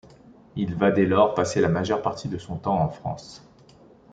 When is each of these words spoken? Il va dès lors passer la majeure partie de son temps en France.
Il 0.55 0.73
va 0.73 0.89
dès 0.89 1.05
lors 1.05 1.35
passer 1.35 1.61
la 1.61 1.69
majeure 1.69 2.01
partie 2.01 2.27
de 2.27 2.39
son 2.39 2.57
temps 2.57 2.79
en 2.81 2.89
France. 2.89 3.47